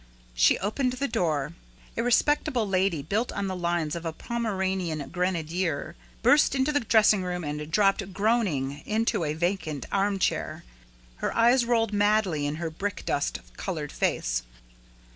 [0.33, 1.53] She opened the door.
[1.95, 7.21] A respectable lady, built on the lines of a Pomeranian grenadier, burst into the dressing
[7.23, 10.63] room and dropped groaning into a vacant arm chair.
[11.17, 14.41] Her eyes rolled madly in her brick dust colored face.